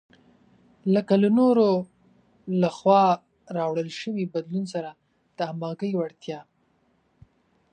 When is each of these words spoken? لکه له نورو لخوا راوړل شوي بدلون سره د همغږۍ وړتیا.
لکه 0.93 1.13
له 1.21 1.29
نورو 1.39 1.69
لخوا 2.61 3.05
راوړل 3.57 3.89
شوي 3.99 4.25
بدلون 4.33 4.65
سره 4.73 4.91
د 5.37 5.37
همغږۍ 5.49 5.91
وړتیا. 5.95 6.39